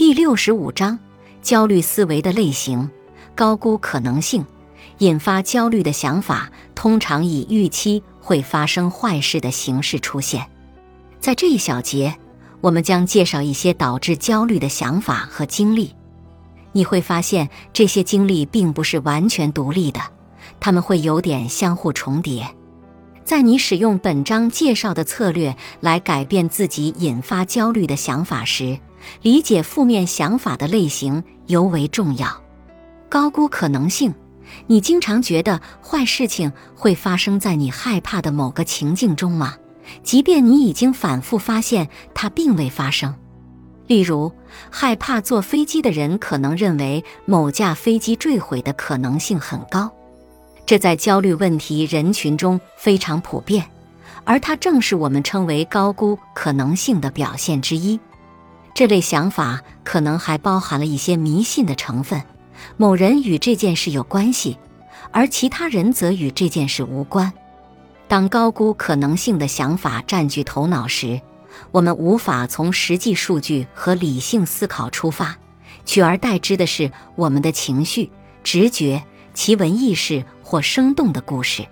[0.00, 0.98] 第六十五章：
[1.42, 2.90] 焦虑思维的类型，
[3.34, 4.42] 高估可能性。
[5.00, 10.46] 引发焦虑的想法，通常以预期会发生坏事的形式出现。
[11.18, 12.16] 在这一小节，
[12.62, 15.94] 我们将介绍一些导致焦虑的想法和经历。
[16.72, 20.00] 你会发现，这些经历并不是完全独立的，
[20.58, 22.48] 他们会有点相互重叠。
[23.22, 28.78] 在你使用本章介绍的策略来改变自己引发焦虑的想法时，
[29.22, 32.28] 理解负面想法的类型尤为重要。
[33.08, 34.14] 高估可能性，
[34.66, 39.56] 你经常觉得坏事情会发生在你害怕的某个情境中吗？
[40.04, 43.14] 即便你已经反复发现它并未发生。
[43.88, 44.32] 例如，
[44.70, 49.90] 害怕坐飞机的人可能认为某架飞机坠毁的可能性很高。
[50.64, 53.66] 这在焦虑问题人群中非常普遍，
[54.22, 57.98] 而它正是我们称为高估可能性的表现之一。
[58.80, 62.22] 这类想法可能还包含了一些迷信的成分，
[62.78, 64.56] 某人与这件事有关系，
[65.10, 67.30] 而其他人则与这件事无关。
[68.08, 71.20] 当高估可能性的想法占据头脑时，
[71.72, 75.36] 我们无法从实际数据和理性思考出发，
[75.84, 78.10] 取而代之的是我们的情绪、
[78.42, 80.24] 直觉、奇闻异事。
[80.42, 81.66] 或生动的故事，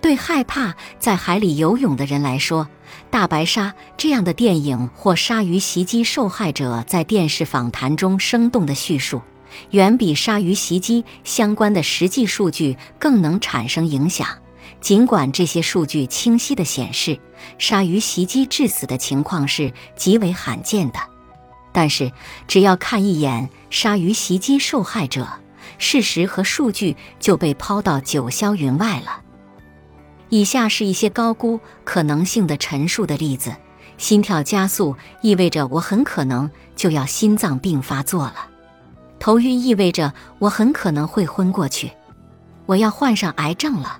[0.00, 2.64] 对害怕在海里游泳的人来说，
[3.10, 9.22] 《大白鲨》这样的电影或鲨鱼袭击受害者在电视访谈中生动的叙述，
[9.70, 14.26] 远比鲨鱼袭击相关的实际数据更能产生影响。
[14.80, 17.18] 尽管这些数据清晰地显示，
[17.58, 20.98] 鲨鱼袭击致死的情况是极为罕见的，
[21.72, 22.12] 但是
[22.46, 25.26] 只要看一眼鲨鱼袭击受害者。
[25.76, 29.20] 事实和数据就被抛到九霄云外了。
[30.28, 33.54] 以下是一些高估可能性的陈述的例子：
[33.96, 38.48] 心跳加速意味着我很可能就要心脏病发作了；
[39.18, 41.88] 头晕意味着我很可能会昏过去；
[42.66, 43.98] 我要患上癌症了；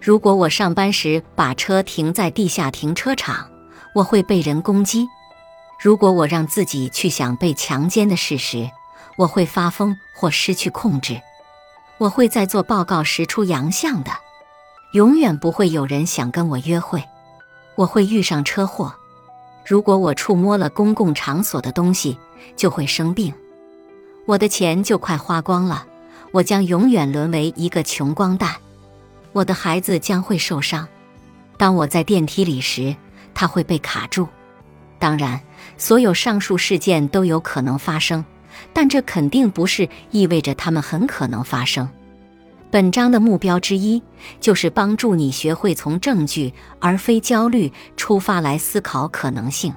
[0.00, 3.48] 如果我上班时把车停在地下停车场，
[3.94, 5.06] 我会被人攻击；
[5.80, 8.70] 如果我让自己去想被强奸的事实。
[9.18, 11.20] 我会发疯或失去控制，
[11.98, 14.10] 我会在做报告时出洋相的，
[14.92, 17.02] 永远不会有人想跟我约会，
[17.76, 18.94] 我会遇上车祸，
[19.66, 22.18] 如果我触摸了公共场所的东西
[22.56, 23.32] 就会生病，
[24.26, 25.86] 我的钱就快花光了，
[26.30, 28.54] 我将永远沦为一个穷光蛋，
[29.32, 30.86] 我的孩子将会受伤，
[31.56, 32.94] 当我在电梯里时
[33.32, 34.28] 他会被卡住，
[34.98, 35.40] 当然，
[35.78, 38.22] 所有上述事件都有可能发生。
[38.74, 41.88] 但这肯定不是意味着它们很可能发生。
[42.72, 44.02] 本章的目标之一
[44.40, 49.74] 就是帮助你学会从证据而非焦虑出发来思考可能性。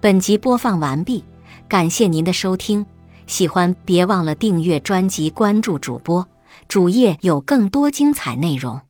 [0.00, 1.22] 本集播放完毕，
[1.68, 2.86] 感谢您的收听。
[3.26, 6.26] 喜欢别忘了订阅专辑、关注主播，
[6.68, 8.80] 主页有更多精彩内容。